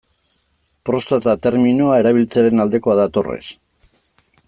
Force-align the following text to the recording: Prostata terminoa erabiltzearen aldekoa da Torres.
Prostata 0.89 1.35
terminoa 1.45 1.99
erabiltzearen 2.05 2.65
aldekoa 2.65 2.97
da 3.01 3.07
Torres. 3.19 3.55